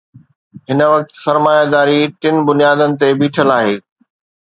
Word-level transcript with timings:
هن 0.69 0.81
وقت 0.93 1.11
سرمائيداري 1.27 2.01
ٽن 2.21 2.43
بنيادن 2.51 2.99
تي 3.05 3.15
بيٺل 3.23 3.57
آهي. 3.61 3.81